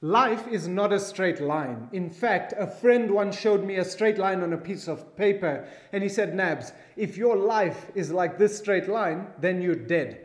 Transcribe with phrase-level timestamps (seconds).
[0.00, 1.88] Life is not a straight line.
[1.92, 5.66] In fact, a friend once showed me a straight line on a piece of paper
[5.92, 10.20] and he said, Nabs, if your life is like this straight line, then you're dead.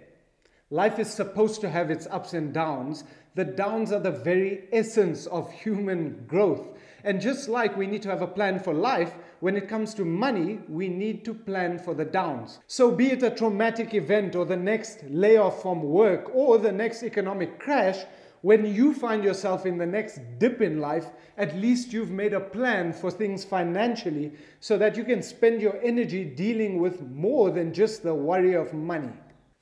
[0.69, 3.03] Life is supposed to have its ups and downs.
[3.33, 6.77] The downs are the very essence of human growth.
[7.03, 10.05] And just like we need to have a plan for life, when it comes to
[10.05, 12.59] money, we need to plan for the downs.
[12.67, 17.03] So, be it a traumatic event or the next layoff from work or the next
[17.03, 18.05] economic crash,
[18.43, 22.41] when you find yourself in the next dip in life, at least you've made a
[22.41, 27.73] plan for things financially so that you can spend your energy dealing with more than
[27.73, 29.13] just the worry of money.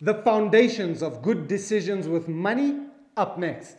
[0.02, 3.78] The foundations of good decisions with money up next.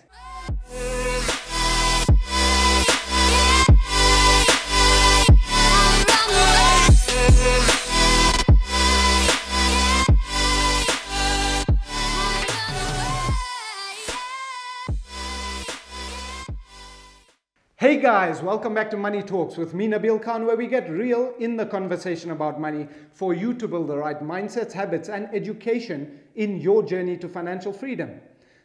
[17.83, 21.35] Hey guys, welcome back to Money Talks with me, Nabil Khan, where we get real
[21.41, 26.21] in the conversation about money for you to build the right mindsets, habits, and education
[26.37, 28.21] in your journey to financial freedom.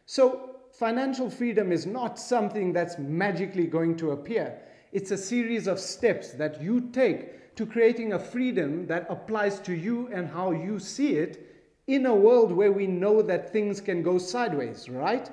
[0.05, 4.59] So, financial freedom is not something that's magically going to appear.
[4.91, 9.73] It's a series of steps that you take to creating a freedom that applies to
[9.73, 11.43] you and how you see it
[11.87, 15.31] in a world where we know that things can go sideways, right?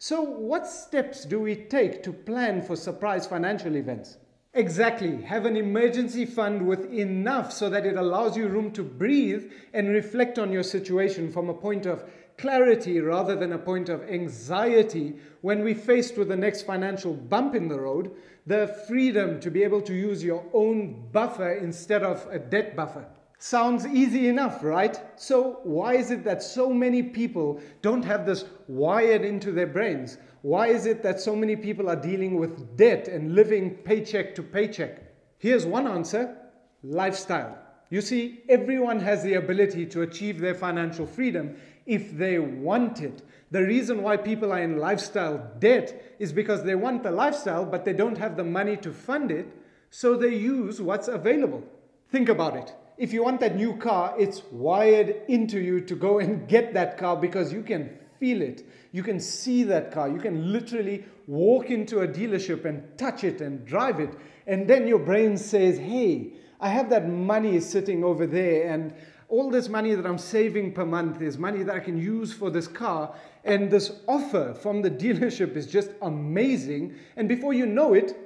[0.00, 4.16] So, what steps do we take to plan for surprise financial events?
[4.54, 5.22] Exactly.
[5.22, 9.88] Have an emergency fund with enough so that it allows you room to breathe and
[9.88, 12.04] reflect on your situation from a point of
[12.36, 17.56] clarity rather than a point of anxiety when we're faced with the next financial bump
[17.56, 18.12] in the road,
[18.46, 23.04] the freedom to be able to use your own buffer instead of a debt buffer.
[23.40, 24.98] Sounds easy enough, right?
[25.14, 30.18] So, why is it that so many people don't have this wired into their brains?
[30.42, 34.42] Why is it that so many people are dealing with debt and living paycheck to
[34.42, 35.14] paycheck?
[35.38, 36.36] Here's one answer
[36.82, 37.56] lifestyle.
[37.90, 43.22] You see, everyone has the ability to achieve their financial freedom if they want it.
[43.52, 47.84] The reason why people are in lifestyle debt is because they want the lifestyle, but
[47.84, 49.46] they don't have the money to fund it,
[49.90, 51.62] so they use what's available.
[52.10, 56.18] Think about it if you want that new car, it's wired into you to go
[56.18, 58.66] and get that car because you can feel it.
[58.90, 60.08] You can see that car.
[60.08, 64.14] You can literally walk into a dealership and touch it and drive it.
[64.46, 68.92] And then your brain says, hey, I have that money sitting over there, and
[69.28, 72.50] all this money that I'm saving per month is money that I can use for
[72.50, 73.14] this car.
[73.44, 76.96] And this offer from the dealership is just amazing.
[77.16, 78.16] And before you know it,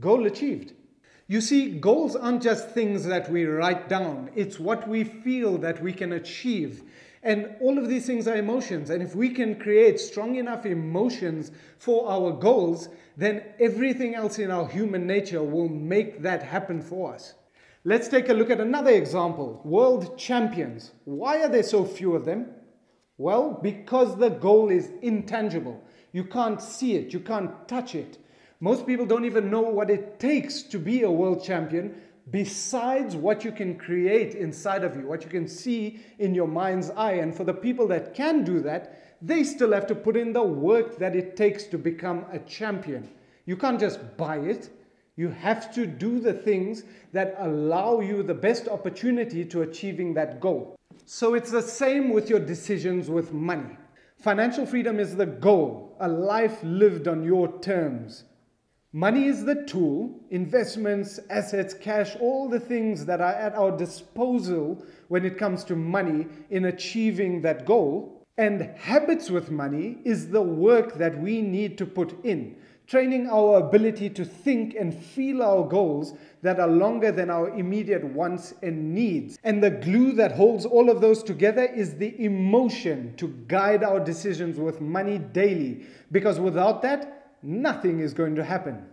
[0.00, 0.74] goal achieved.
[1.30, 5.80] You see, goals aren't just things that we write down, it's what we feel that
[5.80, 6.82] we can achieve.
[7.22, 8.90] And all of these things are emotions.
[8.90, 14.50] And if we can create strong enough emotions for our goals, then everything else in
[14.50, 17.34] our human nature will make that happen for us.
[17.84, 20.90] Let's take a look at another example world champions.
[21.04, 22.48] Why are there so few of them?
[23.18, 25.80] Well, because the goal is intangible.
[26.10, 28.18] You can't see it, you can't touch it.
[28.60, 31.94] Most people don't even know what it takes to be a world champion
[32.30, 36.90] besides what you can create inside of you, what you can see in your mind's
[36.90, 37.14] eye.
[37.14, 40.42] And for the people that can do that, they still have to put in the
[40.42, 43.08] work that it takes to become a champion.
[43.46, 44.68] You can't just buy it.
[45.16, 50.38] You have to do the things that allow you the best opportunity to achieving that
[50.38, 50.76] goal.
[51.06, 53.76] So it's the same with your decisions with money.
[54.18, 58.24] Financial freedom is the goal, a life lived on your terms.
[58.92, 64.84] Money is the tool, investments, assets, cash, all the things that are at our disposal
[65.06, 68.26] when it comes to money in achieving that goal.
[68.36, 72.56] And habits with money is the work that we need to put in,
[72.88, 78.02] training our ability to think and feel our goals that are longer than our immediate
[78.02, 79.38] wants and needs.
[79.44, 84.00] And the glue that holds all of those together is the emotion to guide our
[84.00, 85.86] decisions with money daily.
[86.10, 88.86] Because without that, nothing is going to happen.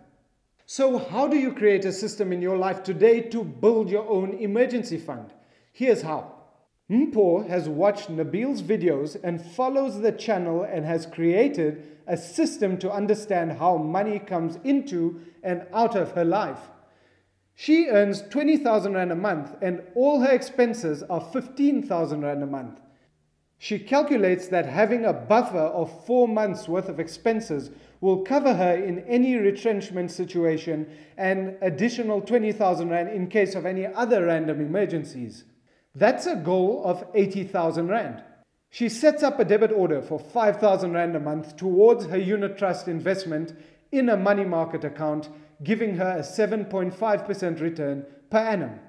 [0.65, 4.33] So, how do you create a system in your life today to build your own
[4.33, 5.33] emergency fund?
[5.71, 6.33] Here's how.
[6.89, 12.91] Mpho has watched Nabil's videos and follows the channel and has created a system to
[12.91, 16.59] understand how money comes into and out of her life.
[17.55, 22.79] She earns 20,000 Rand a month and all her expenses are 15,000 Rand a month.
[23.57, 27.71] She calculates that having a buffer of four months worth of expenses
[28.01, 33.85] will cover her in any retrenchment situation and additional 20,000 Rand in case of any
[33.85, 35.45] other random emergencies.
[35.95, 38.23] That's a goal of 80,000 Rand.
[38.69, 42.87] She sets up a debit order for 5,000 Rand a month towards her unit trust
[42.87, 43.53] investment
[43.91, 45.29] in a money market account,
[45.63, 48.79] giving her a 7.5% return per annum.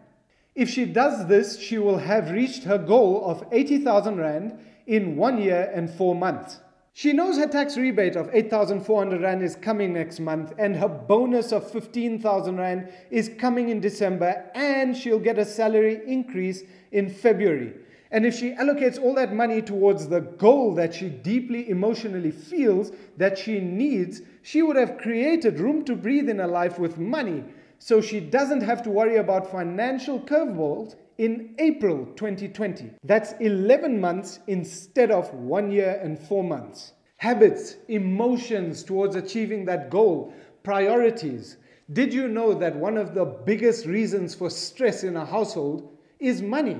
[0.55, 5.40] If she does this, she will have reached her goal of 80,000 Rand in one
[5.40, 6.60] year and four months.
[6.98, 11.52] She knows her tax rebate of 8,400 Rand is coming next month, and her bonus
[11.52, 17.74] of 15,000 Rand is coming in December, and she'll get a salary increase in February.
[18.10, 22.90] And if she allocates all that money towards the goal that she deeply emotionally feels
[23.16, 27.44] that she needs, she would have created room to breathe in her life with money
[27.78, 32.90] so she doesn't have to worry about financial curveballs in April 2020.
[33.04, 36.92] That's 11 months instead of one year and four months.
[37.16, 40.32] Habits, emotions towards achieving that goal,
[40.62, 41.56] priorities.
[41.92, 46.42] Did you know that one of the biggest reasons for stress in a household is
[46.42, 46.78] money?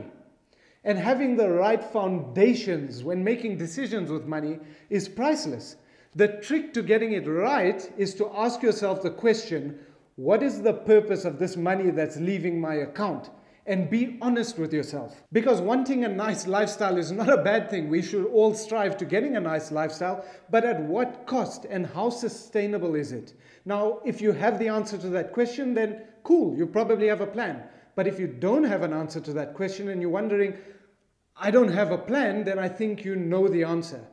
[0.85, 4.59] And having the right foundations when making decisions with money
[4.91, 5.77] is priceless.
[6.15, 9.79] The trick to getting it right is to ask yourself the question
[10.19, 13.31] what is the purpose of this money that's leaving my account?
[13.67, 15.23] And be honest with yourself.
[15.31, 17.89] Because wanting a nice lifestyle is not a bad thing.
[17.89, 22.11] We should all strive to getting a nice lifestyle, but at what cost and how
[22.11, 23.35] sustainable is it?
[23.65, 27.27] Now, if you have the answer to that question, then cool, you probably have a
[27.27, 27.63] plan.
[27.95, 30.55] But if you don't have an answer to that question and you're wondering,
[31.37, 34.05] I don't have a plan, then I think you know the answer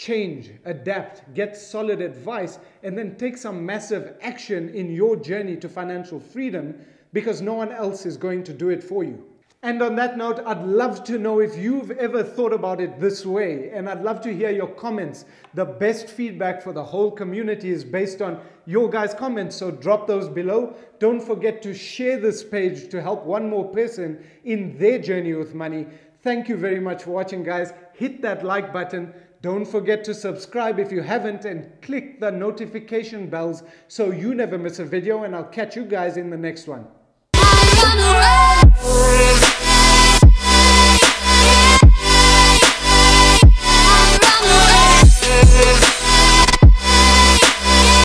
[0.00, 5.68] change, adapt, get solid advice, and then take some massive action in your journey to
[5.68, 6.74] financial freedom
[7.12, 9.22] because no one else is going to do it for you.
[9.62, 13.26] And on that note, I'd love to know if you've ever thought about it this
[13.26, 13.68] way.
[13.74, 15.26] And I'd love to hear your comments.
[15.52, 19.54] The best feedback for the whole community is based on your guys' comments.
[19.54, 20.74] So drop those below.
[20.98, 25.54] Don't forget to share this page to help one more person in their journey with
[25.54, 25.86] money.
[26.22, 27.74] Thank you very much for watching, guys.
[27.92, 29.12] Hit that like button.
[29.42, 34.58] Don't forget to subscribe if you haven't and click the notification bells so you never
[34.58, 36.86] miss a video and I'll catch you guys in the next one.